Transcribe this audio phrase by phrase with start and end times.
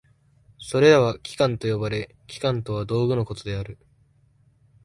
[0.57, 3.77] それらは器官と呼ばれ、器官とは道具のことである。